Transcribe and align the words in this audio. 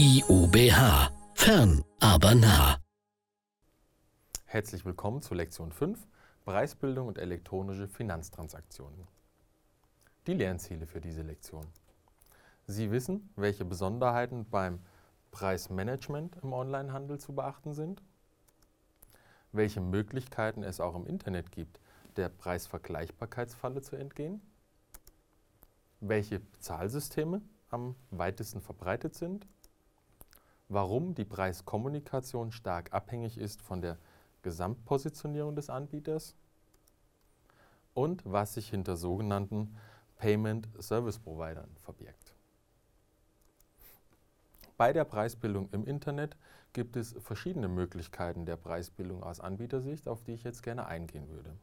IUBH. 0.00 1.10
Fern, 1.34 1.84
aber 1.98 2.32
nah. 2.36 2.78
Herzlich 4.44 4.84
willkommen 4.84 5.22
zu 5.22 5.34
Lektion 5.34 5.72
5 5.72 6.06
Preisbildung 6.44 7.08
und 7.08 7.18
elektronische 7.18 7.88
Finanztransaktionen. 7.88 9.08
Die 10.28 10.34
Lernziele 10.34 10.86
für 10.86 11.00
diese 11.00 11.22
Lektion. 11.22 11.66
Sie 12.68 12.92
wissen, 12.92 13.32
welche 13.34 13.64
Besonderheiten 13.64 14.48
beim 14.48 14.78
Preismanagement 15.32 16.36
im 16.44 16.52
Onlinehandel 16.52 17.18
zu 17.18 17.34
beachten 17.34 17.74
sind, 17.74 18.00
welche 19.50 19.80
Möglichkeiten 19.80 20.62
es 20.62 20.78
auch 20.78 20.94
im 20.94 21.08
Internet 21.08 21.50
gibt, 21.50 21.80
der 22.14 22.28
Preisvergleichbarkeitsfalle 22.28 23.82
zu 23.82 23.96
entgehen, 23.96 24.42
welche 25.98 26.38
Bezahlsysteme 26.38 27.42
am 27.70 27.96
weitesten 28.12 28.60
verbreitet 28.60 29.16
sind, 29.16 29.44
warum 30.68 31.14
die 31.14 31.24
Preiskommunikation 31.24 32.52
stark 32.52 32.92
abhängig 32.92 33.38
ist 33.38 33.62
von 33.62 33.80
der 33.80 33.98
Gesamtpositionierung 34.42 35.56
des 35.56 35.70
Anbieters 35.70 36.34
und 37.94 38.22
was 38.24 38.54
sich 38.54 38.70
hinter 38.70 38.96
sogenannten 38.96 39.76
Payment 40.16 40.68
Service 40.80 41.18
Providern 41.18 41.70
verbirgt. 41.82 42.34
Bei 44.76 44.92
der 44.92 45.04
Preisbildung 45.04 45.68
im 45.72 45.84
Internet 45.84 46.36
gibt 46.72 46.96
es 46.96 47.14
verschiedene 47.18 47.66
Möglichkeiten 47.66 48.46
der 48.46 48.56
Preisbildung 48.56 49.22
aus 49.24 49.40
Anbietersicht, 49.40 50.06
auf 50.06 50.22
die 50.22 50.34
ich 50.34 50.44
jetzt 50.44 50.62
gerne 50.62 50.86
eingehen 50.86 51.28
würde. 51.28 51.56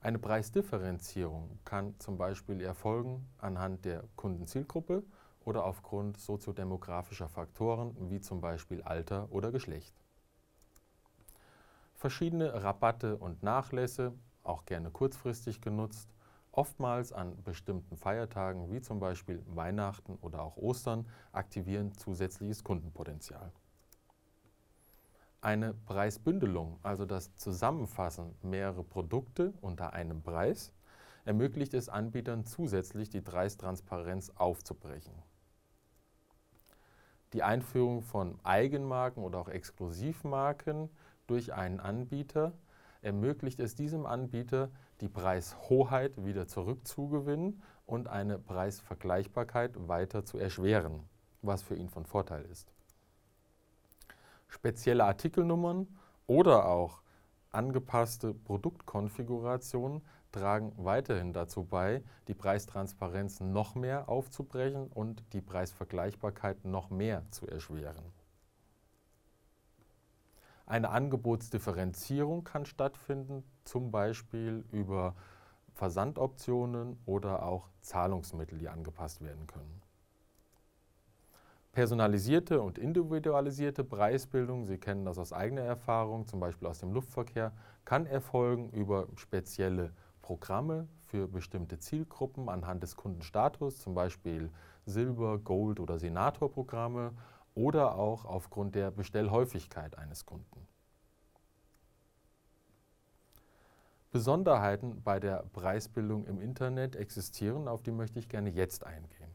Eine 0.00 0.18
Preisdifferenzierung 0.18 1.58
kann 1.64 1.98
zum 1.98 2.16
Beispiel 2.16 2.60
erfolgen 2.60 3.26
anhand 3.38 3.84
der 3.84 4.04
Kundenzielgruppe 4.16 5.02
oder 5.50 5.64
aufgrund 5.64 6.16
soziodemografischer 6.16 7.28
Faktoren 7.28 7.96
wie 8.08 8.20
zum 8.20 8.40
Beispiel 8.40 8.82
Alter 8.82 9.26
oder 9.32 9.50
Geschlecht. 9.50 9.92
Verschiedene 11.96 12.62
Rabatte 12.62 13.16
und 13.16 13.42
Nachlässe, 13.42 14.12
auch 14.44 14.64
gerne 14.64 14.92
kurzfristig 14.92 15.60
genutzt, 15.60 16.14
oftmals 16.52 17.12
an 17.12 17.42
bestimmten 17.42 17.96
Feiertagen 17.96 18.70
wie 18.70 18.80
zum 18.80 19.00
Beispiel 19.00 19.42
Weihnachten 19.48 20.18
oder 20.20 20.40
auch 20.40 20.56
Ostern, 20.56 21.04
aktivieren 21.32 21.96
zusätzliches 21.98 22.62
Kundenpotenzial. 22.62 23.50
Eine 25.40 25.74
Preisbündelung, 25.74 26.78
also 26.84 27.06
das 27.06 27.34
Zusammenfassen 27.34 28.36
mehrerer 28.42 28.84
Produkte 28.84 29.52
unter 29.62 29.94
einem 29.94 30.22
Preis, 30.22 30.72
ermöglicht 31.24 31.74
es 31.74 31.88
Anbietern 31.88 32.44
zusätzlich 32.44 33.10
die 33.10 33.20
Preistransparenz 33.20 34.30
aufzubrechen. 34.36 35.12
Die 37.32 37.42
Einführung 37.42 38.02
von 38.02 38.38
Eigenmarken 38.42 39.22
oder 39.22 39.38
auch 39.38 39.48
Exklusivmarken 39.48 40.90
durch 41.26 41.52
einen 41.52 41.78
Anbieter 41.78 42.52
ermöglicht 43.02 43.60
es 43.60 43.74
diesem 43.74 44.04
Anbieter, 44.04 44.70
die 45.00 45.08
Preishoheit 45.08 46.24
wieder 46.24 46.46
zurückzugewinnen 46.46 47.62
und 47.86 48.08
eine 48.08 48.38
Preisvergleichbarkeit 48.38 49.88
weiter 49.88 50.24
zu 50.24 50.38
erschweren, 50.38 51.08
was 51.42 51.62
für 51.62 51.76
ihn 51.76 51.88
von 51.88 52.04
Vorteil 52.04 52.44
ist. 52.44 52.72
Spezielle 54.48 55.04
Artikelnummern 55.04 55.86
oder 56.26 56.66
auch 56.68 57.00
angepasste 57.52 58.34
Produktkonfigurationen 58.34 60.02
tragen 60.32 60.72
weiterhin 60.76 61.32
dazu 61.32 61.64
bei, 61.64 62.02
die 62.28 62.34
Preistransparenz 62.34 63.40
noch 63.40 63.74
mehr 63.74 64.08
aufzubrechen 64.08 64.88
und 64.88 65.24
die 65.32 65.40
Preisvergleichbarkeit 65.40 66.64
noch 66.64 66.90
mehr 66.90 67.24
zu 67.30 67.46
erschweren. 67.46 68.04
Eine 70.66 70.90
Angebotsdifferenzierung 70.90 72.44
kann 72.44 72.64
stattfinden, 72.64 73.42
zum 73.64 73.90
Beispiel 73.90 74.64
über 74.70 75.16
Versandoptionen 75.74 76.96
oder 77.06 77.42
auch 77.42 77.68
Zahlungsmittel, 77.80 78.58
die 78.58 78.68
angepasst 78.68 79.20
werden 79.20 79.46
können. 79.48 79.82
Personalisierte 81.72 82.60
und 82.60 82.78
individualisierte 82.78 83.84
Preisbildung, 83.84 84.66
Sie 84.66 84.78
kennen 84.78 85.04
das 85.04 85.18
aus 85.18 85.32
eigener 85.32 85.62
Erfahrung, 85.62 86.26
zum 86.26 86.40
Beispiel 86.40 86.66
aus 86.66 86.80
dem 86.80 86.92
Luftverkehr, 86.92 87.52
kann 87.84 88.06
erfolgen 88.06 88.70
über 88.70 89.06
spezielle 89.16 89.92
Programme 90.22 90.88
für 91.06 91.28
bestimmte 91.28 91.78
Zielgruppen 91.78 92.48
anhand 92.48 92.82
des 92.82 92.96
Kundenstatus, 92.96 93.78
zum 93.78 93.94
Beispiel 93.94 94.50
Silber, 94.86 95.38
Gold 95.38 95.80
oder 95.80 95.98
Senator-Programme 95.98 97.12
oder 97.54 97.96
auch 97.96 98.24
aufgrund 98.24 98.74
der 98.74 98.90
Bestellhäufigkeit 98.90 99.98
eines 99.98 100.26
Kunden. 100.26 100.66
Besonderheiten 104.12 105.02
bei 105.02 105.20
der 105.20 105.44
Preisbildung 105.52 106.26
im 106.26 106.40
Internet 106.40 106.96
existieren, 106.96 107.68
auf 107.68 107.82
die 107.82 107.92
möchte 107.92 108.18
ich 108.18 108.28
gerne 108.28 108.50
jetzt 108.50 108.84
eingehen 108.84 109.30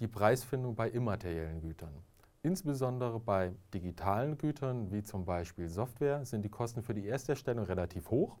die 0.00 0.08
Preisfindung 0.08 0.74
bei 0.74 0.90
immateriellen 0.90 1.60
Gütern. 1.60 1.94
Insbesondere 2.42 3.18
bei 3.18 3.54
digitalen 3.72 4.36
Gütern 4.36 4.92
wie 4.92 5.02
zum 5.02 5.24
Beispiel 5.24 5.68
Software 5.68 6.24
sind 6.24 6.42
die 6.42 6.50
Kosten 6.50 6.82
für 6.82 6.94
die 6.94 7.08
Ersterstellung 7.08 7.64
relativ 7.64 8.10
hoch, 8.10 8.38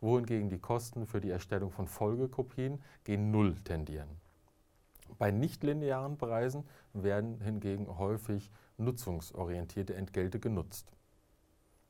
wohingegen 0.00 0.48
die 0.48 0.58
Kosten 0.58 1.06
für 1.06 1.20
die 1.20 1.30
Erstellung 1.30 1.70
von 1.70 1.86
Folgekopien 1.86 2.80
gegen 3.04 3.30
Null 3.30 3.56
tendieren. 3.64 4.08
Bei 5.18 5.30
nichtlinearen 5.30 6.16
Preisen 6.16 6.64
werden 6.92 7.40
hingegen 7.40 7.98
häufig 7.98 8.50
nutzungsorientierte 8.78 9.94
Entgelte 9.94 10.40
genutzt. 10.40 10.92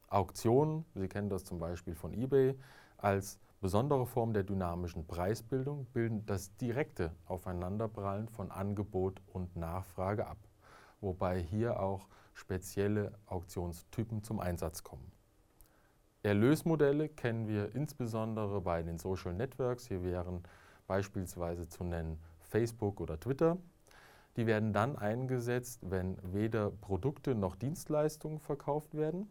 Auktionen, 0.08 0.84
Sie 0.94 1.08
kennen 1.08 1.28
das 1.28 1.44
zum 1.44 1.58
Beispiel 1.58 1.94
von 1.94 2.12
eBay, 2.12 2.58
als 2.96 3.38
Besondere 3.60 4.06
Formen 4.06 4.32
der 4.32 4.44
dynamischen 4.44 5.06
Preisbildung 5.06 5.84
bilden 5.92 6.24
das 6.24 6.56
direkte 6.56 7.14
Aufeinanderprallen 7.26 8.26
von 8.30 8.50
Angebot 8.50 9.20
und 9.34 9.54
Nachfrage 9.54 10.26
ab, 10.26 10.38
wobei 11.02 11.42
hier 11.42 11.78
auch 11.78 12.08
spezielle 12.32 13.12
Auktionstypen 13.26 14.22
zum 14.22 14.40
Einsatz 14.40 14.82
kommen. 14.82 15.12
Erlösmodelle 16.22 17.08
kennen 17.08 17.48
wir 17.48 17.74
insbesondere 17.74 18.60
bei 18.60 18.82
den 18.82 18.98
Social 18.98 19.34
Networks. 19.34 19.86
Hier 19.86 20.02
wären 20.02 20.42
beispielsweise 20.86 21.68
zu 21.68 21.84
nennen 21.84 22.20
Facebook 22.40 23.00
oder 23.00 23.18
Twitter. 23.18 23.56
Die 24.36 24.46
werden 24.46 24.72
dann 24.72 24.96
eingesetzt, 24.96 25.80
wenn 25.82 26.18
weder 26.22 26.70
Produkte 26.70 27.34
noch 27.34 27.56
Dienstleistungen 27.56 28.38
verkauft 28.38 28.94
werden. 28.94 29.28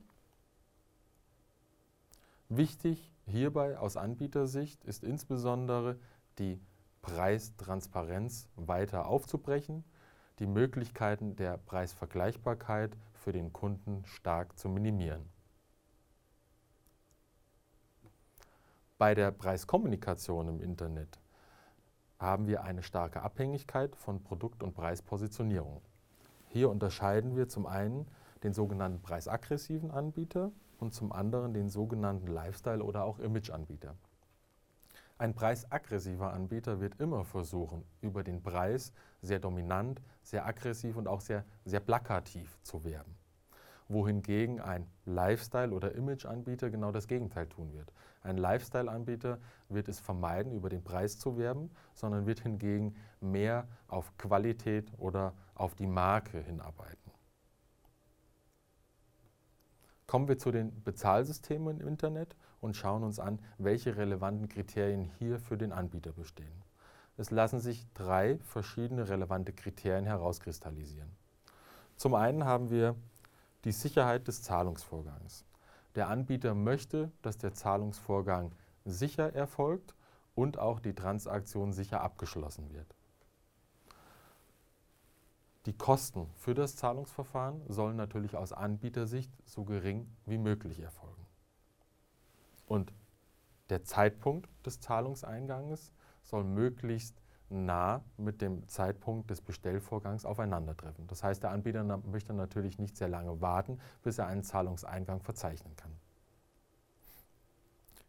Wichtig 2.50 3.14
Hierbei 3.30 3.78
aus 3.78 3.96
Anbietersicht 3.96 4.84
ist 4.86 5.04
insbesondere 5.04 6.00
die 6.40 6.60
Preistransparenz 7.04 8.50
weiter 8.56 9.06
aufzubrechen, 9.06 9.84
die 10.40 10.48
Möglichkeiten 10.48 11.36
der 11.36 11.58
Preisvergleichbarkeit 11.58 12.98
für 13.14 13.32
den 13.32 13.54
Kunden 13.54 14.04
stark 14.06 14.58
zu 14.58 14.68
minimieren. 14.68 15.30
Bei 19.00 19.16
der 19.16 19.32
Preiskommunikation 19.32 20.50
im 20.50 20.60
Internet 20.60 21.22
haben 22.20 22.48
wir 22.48 22.66
eine 22.66 22.84
starke 22.84 23.22
Abhängigkeit 23.22 23.96
von 23.96 24.22
Produkt- 24.22 24.62
und 24.62 24.74
Preispositionierung. 24.74 25.82
Hier 26.50 26.70
unterscheiden 26.70 27.38
wir 27.38 27.48
zum 27.48 27.66
einen 27.66 28.08
den 28.44 28.52
sogenannten 28.52 29.02
preisaggressiven 29.02 29.90
Anbieter 29.90 30.52
und 30.80 30.94
zum 30.94 31.14
anderen 31.14 31.54
den 31.54 31.70
sogenannten 31.70 32.28
Lifestyle- 32.28 32.84
oder 32.84 33.06
auch 33.06 33.20
Image-Anbieter. 33.20 33.96
Ein 35.18 35.34
preisaggressiver 35.34 36.34
Anbieter 36.34 36.82
wird 36.82 37.00
immer 37.00 37.24
versuchen, 37.24 37.86
über 38.02 38.26
den 38.26 38.44
Preis 38.44 38.92
sehr 39.22 39.40
dominant, 39.40 40.02
sehr 40.24 40.46
aggressiv 40.46 40.98
und 40.98 41.08
auch 41.08 41.22
sehr, 41.22 41.46
sehr 41.64 41.80
plakativ 41.80 42.58
zu 42.64 42.84
werben. 42.84 43.19
Wohingegen 43.90 44.62
ein 44.62 44.88
Lifestyle- 45.06 45.74
oder 45.74 45.96
Image-Anbieter 45.96 46.70
genau 46.70 46.92
das 46.92 47.08
Gegenteil 47.08 47.48
tun 47.48 47.74
wird. 47.74 47.92
Ein 48.22 48.38
Lifestyle-Anbieter 48.38 49.40
wird 49.68 49.90
es 49.90 50.00
vermeiden, 50.00 50.52
über 50.52 50.70
den 50.70 50.84
Preis 50.84 51.18
zu 51.18 51.38
werben, 51.38 51.72
sondern 51.94 52.26
wird 52.26 52.40
hingegen 52.40 52.96
mehr 53.20 53.68
auf 53.88 54.18
Qualität 54.18 54.92
oder 54.98 55.34
auf 55.56 55.76
die 55.76 55.88
Marke 55.88 56.40
hinarbeiten. 56.40 57.12
Kommen 60.06 60.28
wir 60.28 60.38
zu 60.38 60.52
den 60.52 60.84
Bezahlsystemen 60.84 61.80
im 61.80 61.88
Internet 61.88 62.36
und 62.62 62.76
schauen 62.76 63.04
uns 63.04 63.20
an, 63.20 63.40
welche 63.58 63.98
relevanten 63.98 64.50
Kriterien 64.50 65.04
hier 65.20 65.40
für 65.40 65.58
den 65.58 65.72
Anbieter 65.72 66.14
bestehen. 66.14 66.64
Es 67.18 67.32
lassen 67.32 67.60
sich 67.60 67.86
drei 67.94 68.38
verschiedene 68.40 69.10
relevante 69.10 69.52
Kriterien 69.52 70.06
herauskristallisieren. 70.06 71.10
Zum 71.96 72.16
einen 72.16 72.46
haben 72.46 72.70
wir 72.70 72.96
die 73.66 73.72
Sicherheit 73.72 74.28
des 74.28 74.42
Zahlungsvorgangs. 74.42 75.46
Der 75.96 76.08
Anbieter 76.08 76.56
möchte, 76.56 77.12
dass 77.22 77.38
der 77.38 77.54
Zahlungsvorgang 77.54 78.54
sicher 78.86 79.34
erfolgt 79.34 79.96
und 80.36 80.58
auch 80.58 80.80
die 80.80 80.94
Transaktion 80.94 81.74
sicher 81.74 82.02
abgeschlossen 82.02 82.72
wird. 82.72 82.96
Die 85.66 85.78
Kosten 85.78 86.30
für 86.38 86.54
das 86.54 86.78
Zahlungsverfahren 86.78 87.62
sollen 87.68 87.98
natürlich 87.98 88.38
aus 88.38 88.54
Anbietersicht 88.54 89.32
so 89.46 89.66
gering 89.66 90.08
wie 90.26 90.38
möglich 90.38 90.80
erfolgen. 90.80 91.26
Und 92.66 92.94
der 93.70 93.84
Zeitpunkt 93.84 94.50
des 94.66 94.80
Zahlungseinganges 94.80 95.92
soll 96.24 96.44
möglichst 96.44 97.22
nah 97.50 98.02
mit 98.18 98.42
dem 98.42 98.68
Zeitpunkt 98.68 99.30
des 99.30 99.42
Bestellvorgangs 99.42 100.26
aufeinandertreffen. 100.26 101.08
Das 101.08 101.24
heißt, 101.24 101.44
der 101.44 101.52
Anbieter 101.52 101.84
möchte 101.84 102.34
natürlich 102.34 102.80
nicht 102.80 102.98
sehr 102.98 103.10
lange 103.10 103.42
warten, 103.42 103.80
bis 104.04 104.18
er 104.18 104.28
einen 104.28 104.44
Zahlungseingang 104.44 105.22
verzeichnen 105.22 105.76
kann. 105.76 105.92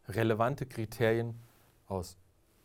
Relevante 0.07 0.65
Kriterien 0.65 1.39
aus 1.87 2.17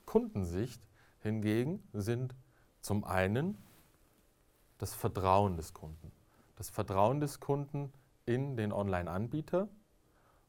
Kundensicht 0.05 0.87
hingegen 1.20 1.82
sind 1.93 2.34
zum 2.81 3.05
einen 3.05 3.58
das 4.78 4.94
Vertrauen 4.94 5.56
des 5.56 5.75
Kunden. 5.75 6.12
Das 6.56 6.70
Vertrauen 6.70 7.20
des 7.20 7.40
Kunden 7.40 7.93
in 8.25 8.56
den 8.56 8.73
Online-Anbieter 8.73 9.69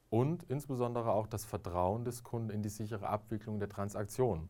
und 0.09 0.43
insbesondere 0.43 1.11
auch 1.11 1.27
das 1.27 1.45
Vertrauen 1.45 2.05
des 2.05 2.23
Kunden 2.23 2.49
in 2.49 2.61
die 2.61 2.69
sichere 2.69 3.09
Abwicklung 3.09 3.59
der 3.59 3.69
Transaktion. 3.69 4.49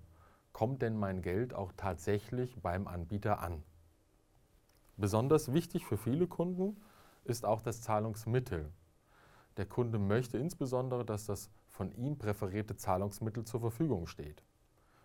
Kommt 0.58 0.82
denn 0.82 0.98
mein 0.98 1.22
Geld 1.22 1.54
auch 1.54 1.72
tatsächlich 1.78 2.60
beim 2.64 2.88
Anbieter 2.88 3.42
an? 3.42 3.62
Besonders 4.96 5.54
wichtig 5.54 5.86
für 5.86 5.98
viele 5.98 6.26
Kunden 6.26 6.82
ist 7.26 7.46
auch 7.46 7.62
das 7.62 7.84
Zahlungsmittel. 7.84 8.72
Der 9.58 9.68
Kunde 9.68 10.00
möchte 10.00 10.40
insbesondere, 10.40 11.06
dass 11.06 11.28
das 11.28 11.52
von 11.68 11.92
ihm 11.92 12.18
präferierte 12.18 12.76
Zahlungsmittel 12.76 13.44
zur 13.44 13.60
Verfügung 13.60 14.08
steht. 14.08 14.42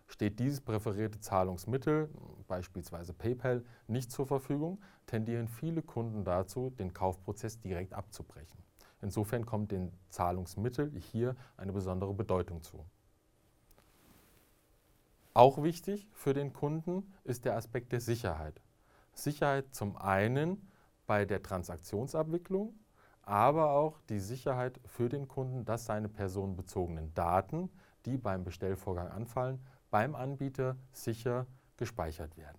Steht 0.07 0.39
dieses 0.39 0.59
präferierte 0.59 1.19
Zahlungsmittel, 1.19 2.09
beispielsweise 2.47 3.13
PayPal, 3.13 3.63
nicht 3.85 4.11
zur 4.11 4.25
Verfügung, 4.25 4.81
tendieren 5.05 5.47
viele 5.47 5.83
Kunden 5.83 6.23
dazu, 6.23 6.71
den 6.71 6.95
Kaufprozess 6.95 7.59
direkt 7.59 7.93
abzubrechen. 7.93 8.57
Insofern 9.03 9.45
kommt 9.45 9.71
dem 9.71 9.91
Zahlungsmittel 10.09 10.91
hier 10.97 11.35
eine 11.57 11.73
besondere 11.73 12.15
Bedeutung 12.15 12.63
zu. 12.63 12.83
Auch 15.33 15.63
wichtig 15.63 16.07
für 16.13 16.33
den 16.33 16.53
Kunden 16.53 17.11
ist 17.23 17.45
der 17.45 17.55
Aspekt 17.55 17.91
der 17.91 18.01
Sicherheit. 18.01 18.61
Sicherheit 19.13 19.73
zum 19.73 19.95
einen 19.97 20.69
bei 21.07 21.25
der 21.25 21.41
Transaktionsabwicklung, 21.41 22.73
aber 23.23 23.71
auch 23.71 23.99
die 24.09 24.19
Sicherheit 24.19 24.79
für 24.85 25.09
den 25.09 25.27
Kunden, 25.27 25.65
dass 25.65 25.85
seine 25.85 26.09
personenbezogenen 26.09 27.13
Daten, 27.13 27.71
die 28.05 28.17
beim 28.17 28.43
Bestellvorgang 28.43 29.07
anfallen, 29.07 29.65
beim 29.89 30.13
Anbieter 30.15 30.77
sicher 30.91 31.47
gespeichert 31.77 32.37
werden. 32.37 32.57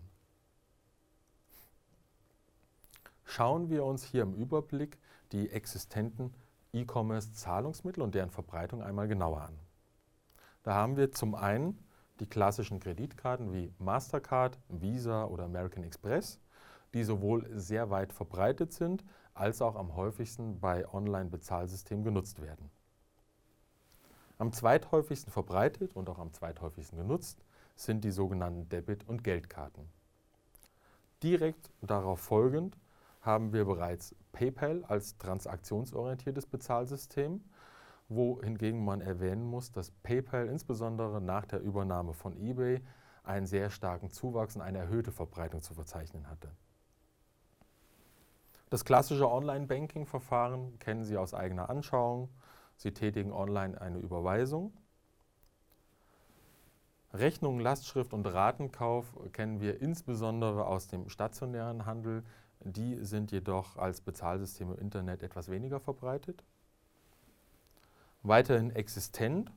Schauen 3.25 3.69
wir 3.71 3.85
uns 3.85 4.05
hier 4.05 4.23
im 4.23 4.35
Überblick 4.35 4.99
die 5.33 5.51
existenten 5.51 6.35
E-Commerce-Zahlungsmittel 6.73 8.03
und 8.03 8.15
deren 8.15 8.31
Verbreitung 8.31 8.83
einmal 8.83 9.09
genauer 9.09 9.43
an. 9.43 9.59
Da 10.63 10.75
haben 10.75 10.97
wir 10.97 11.13
zum 11.13 11.35
einen 11.35 11.84
die 12.21 12.27
klassischen 12.27 12.81
Kreditkarten 12.81 13.53
wie 13.53 13.73
Mastercard, 13.79 14.59
Visa 14.69 15.25
oder 15.25 15.45
American 15.45 15.85
Express, 15.85 16.41
die 16.93 17.05
sowohl 17.05 17.49
sehr 17.59 17.91
weit 17.91 18.13
verbreitet 18.13 18.73
sind, 18.73 19.05
als 19.35 19.61
auch 19.61 19.75
am 19.75 19.97
häufigsten 19.97 20.61
bei 20.61 20.89
Online-Bezahlsystemen 20.93 22.05
genutzt 22.05 22.41
werden. 22.41 22.71
Am 24.39 24.53
zweithäufigsten 24.53 25.33
verbreitet 25.33 25.95
und 25.95 26.09
auch 26.09 26.19
am 26.19 26.33
zweithäufigsten 26.33 26.99
genutzt 26.99 27.45
sind 27.77 28.05
die 28.05 28.11
sogenannten 28.11 28.69
Debit- 28.69 29.09
und 29.09 29.25
Geldkarten. 29.25 29.89
Direkt 31.23 31.71
darauf 31.83 32.21
folgend 32.21 32.77
haben 33.23 33.53
wir 33.53 33.65
bereits 33.65 34.15
PayPal 34.33 34.85
als 34.85 35.17
transaktionsorientiertes 35.19 36.47
Bezahlsystem, 36.47 37.43
wohingegen 38.15 38.85
man 38.85 39.01
erwähnen 39.01 39.45
muss, 39.45 39.73
dass 39.73 39.91
PayPal 39.91 40.49
insbesondere 40.49 41.21
nach 41.21 41.47
der 41.47 41.61
Übernahme 41.61 42.13
von 42.13 42.37
eBay 42.37 42.81
einen 43.23 43.47
sehr 43.47 43.71
starken 43.71 44.11
Zuwachs 44.11 44.57
und 44.57 44.63
eine 44.63 44.79
erhöhte 44.79 45.13
Verbreitung 45.13 45.63
zu 45.63 45.75
verzeichnen 45.75 46.29
hatte. 46.29 46.51
Das 48.71 48.85
klassische 48.85 49.31
Online-Banking-Verfahren 49.31 50.79
kennen 50.79 51.05
Sie 51.05 51.17
aus 51.17 51.35
eigener 51.35 51.71
Anschauung. 51.71 52.29
Sie 52.77 52.93
tätigen 52.93 53.33
online 53.33 53.81
eine 53.81 53.99
Überweisung. 53.99 54.73
Rechnung, 57.13 57.61
Lastschrift 57.61 58.13
und 58.13 58.27
Ratenkauf 58.27 59.07
kennen 59.33 59.61
wir 59.61 59.81
insbesondere 59.81 60.67
aus 60.67 60.89
dem 60.89 61.09
stationären 61.09 61.87
Handel. 61.87 62.25
Die 62.59 62.97
sind 63.05 63.31
jedoch 63.31 63.77
als 63.77 64.01
Bezahlsystem 64.01 64.73
im 64.73 64.79
Internet 64.79 65.23
etwas 65.23 65.49
weniger 65.49 65.79
verbreitet. 65.79 66.43
Weiterhin 68.27 68.71
existent, 68.71 69.53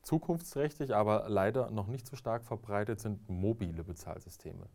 zukunftsträchtig, 0.00 0.94
aber 0.94 1.28
leider 1.28 1.70
noch 1.70 1.88
nicht 1.88 2.06
so 2.06 2.16
stark 2.16 2.42
verbreitet 2.42 3.00
sind 3.00 3.28
mobile 3.28 3.84
Bezahlsysteme. 3.84 4.66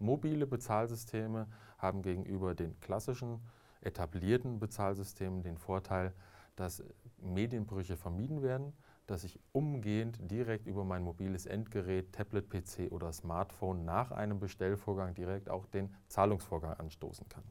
Mobile 0.00 0.44
Bezahlsysteme 0.44 1.46
haben 1.78 2.02
gegenüber 2.02 2.56
den 2.56 2.80
klassischen 2.80 3.46
etablierten 3.80 4.58
Bezahlsystemen 4.58 5.44
den 5.44 5.56
Vorteil, 5.56 6.14
dass 6.56 6.82
Medienbrüche 7.18 7.96
vermieden 7.96 8.42
werden, 8.42 8.72
dass 9.06 9.22
ich 9.22 9.38
umgehend 9.52 10.18
direkt 10.28 10.66
über 10.66 10.84
mein 10.84 11.04
mobiles 11.04 11.46
Endgerät, 11.46 12.12
Tablet, 12.12 12.50
PC 12.50 12.90
oder 12.90 13.12
Smartphone 13.12 13.84
nach 13.84 14.10
einem 14.10 14.40
Bestellvorgang 14.40 15.14
direkt 15.14 15.48
auch 15.48 15.66
den 15.66 15.94
Zahlungsvorgang 16.08 16.74
anstoßen 16.74 17.28
kann. 17.28 17.44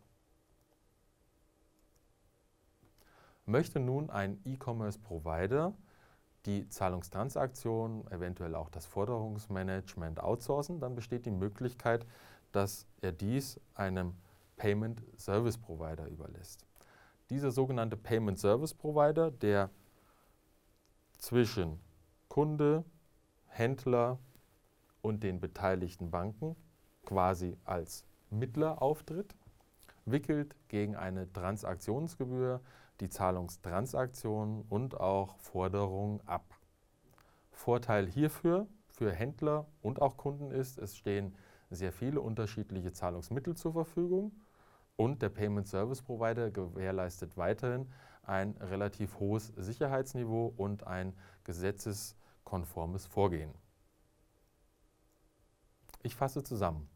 Möchte 3.45 3.79
nun 3.79 4.09
ein 4.09 4.39
E-Commerce-Provider 4.45 5.73
die 6.45 6.67
Zahlungstransaktion, 6.67 8.05
eventuell 8.11 8.55
auch 8.55 8.69
das 8.69 8.85
Forderungsmanagement 8.85 10.19
outsourcen, 10.21 10.79
dann 10.79 10.95
besteht 10.95 11.25
die 11.25 11.31
Möglichkeit, 11.31 12.05
dass 12.51 12.85
er 13.01 13.11
dies 13.11 13.59
einem 13.75 14.15
Payment 14.57 15.01
Service 15.17 15.57
Provider 15.57 16.07
überlässt. 16.07 16.65
Dieser 17.29 17.51
sogenannte 17.51 17.97
Payment 17.97 18.39
Service 18.39 18.73
Provider, 18.73 19.31
der 19.31 19.69
zwischen 21.17 21.79
Kunde, 22.27 22.83
Händler 23.47 24.19
und 25.01 25.23
den 25.23 25.39
beteiligten 25.39 26.11
Banken 26.11 26.55
quasi 27.05 27.57
als 27.63 28.05
Mittler 28.29 28.81
auftritt, 28.81 29.35
wickelt 30.05 30.55
gegen 30.67 30.95
eine 30.95 31.31
Transaktionsgebühr 31.31 32.59
die 33.03 33.09
Zahlungstransaktionen 33.09 34.63
und 34.69 34.97
auch 34.99 35.37
Forderungen 35.39 36.21
ab. 36.25 36.55
Vorteil 37.51 38.07
hierfür 38.07 38.67
für 38.87 39.11
Händler 39.11 39.67
und 39.81 40.01
auch 40.01 40.15
Kunden 40.15 40.51
ist, 40.51 40.77
es 40.77 40.95
stehen 40.95 41.35
sehr 41.69 41.91
viele 41.91 42.21
unterschiedliche 42.21 42.93
Zahlungsmittel 42.93 43.55
zur 43.55 43.73
Verfügung 43.73 44.31
und 44.95 45.21
der 45.21 45.29
Payment 45.29 45.67
Service 45.67 46.01
Provider 46.01 46.49
gewährleistet 46.49 47.35
weiterhin 47.35 47.91
ein 48.23 48.55
relativ 48.59 49.19
hohes 49.19 49.47
Sicherheitsniveau 49.57 50.53
und 50.55 50.87
ein 50.87 51.13
gesetzeskonformes 51.43 53.05
Vorgehen. 53.05 53.53
Ich 56.03 56.15
fasse 56.15 56.41
zusammen. 56.41 56.92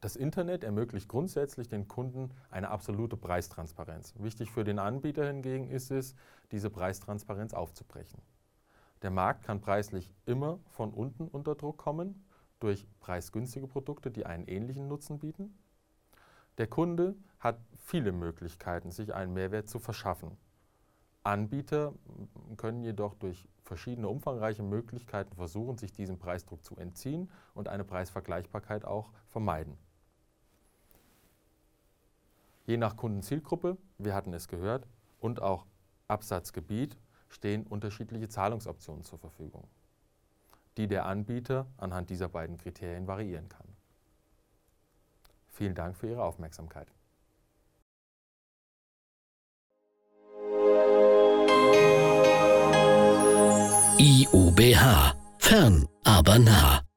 Das 0.00 0.16
Internet 0.16 0.64
ermöglicht 0.64 1.08
grundsätzlich 1.08 1.68
den 1.68 1.86
Kunden 1.86 2.30
eine 2.50 2.70
absolute 2.70 3.18
Preistransparenz. 3.18 4.14
Wichtig 4.18 4.50
für 4.50 4.64
den 4.64 4.78
Anbieter 4.78 5.26
hingegen 5.26 5.68
ist 5.68 5.90
es, 5.90 6.14
diese 6.52 6.70
Preistransparenz 6.70 7.52
aufzubrechen. 7.52 8.22
Der 9.02 9.10
Markt 9.10 9.44
kann 9.44 9.60
preislich 9.60 10.10
immer 10.24 10.58
von 10.70 10.92
unten 10.92 11.28
unter 11.28 11.54
Druck 11.54 11.76
kommen 11.76 12.24
durch 12.60 12.86
preisgünstige 13.00 13.66
Produkte, 13.66 14.10
die 14.10 14.24
einen 14.24 14.46
ähnlichen 14.46 14.88
Nutzen 14.88 15.18
bieten. 15.18 15.58
Der 16.58 16.66
Kunde 16.66 17.14
hat 17.38 17.58
viele 17.76 18.12
Möglichkeiten, 18.12 18.90
sich 18.90 19.14
einen 19.14 19.32
Mehrwert 19.32 19.68
zu 19.68 19.78
verschaffen. 19.78 20.36
Anbieter 21.22 21.92
können 22.56 22.82
jedoch 22.82 23.14
durch 23.14 23.48
verschiedene 23.64 24.08
umfangreiche 24.08 24.62
Möglichkeiten 24.62 25.34
versuchen, 25.36 25.76
sich 25.76 25.92
diesem 25.92 26.18
Preisdruck 26.18 26.64
zu 26.64 26.76
entziehen 26.76 27.30
und 27.54 27.68
eine 27.68 27.84
Preisvergleichbarkeit 27.84 28.84
auch 28.84 29.12
vermeiden. 29.26 29.76
Je 32.70 32.76
nach 32.76 32.96
Kundenzielgruppe, 32.96 33.76
wir 33.98 34.14
hatten 34.14 34.32
es 34.32 34.46
gehört, 34.46 34.86
und 35.18 35.42
auch 35.42 35.66
Absatzgebiet 36.06 36.96
stehen 37.28 37.66
unterschiedliche 37.66 38.28
Zahlungsoptionen 38.28 39.02
zur 39.02 39.18
Verfügung 39.18 39.68
die 40.76 40.86
der 40.86 41.04
Anbieter 41.04 41.66
anhand 41.76 42.08
dieser 42.08 42.28
beiden 42.28 42.56
Kriterien 42.56 43.06
variieren 43.06 43.48
kann. 43.48 43.66
Vielen 45.48 45.74
Dank 45.74 45.96
für 45.96 46.08
Ihre 46.08 46.22
Aufmerksamkeit. 46.22 46.88
IUBH. 53.98 55.14
Fern, 55.38 55.86
aber 56.04 56.38
nah. 56.38 56.89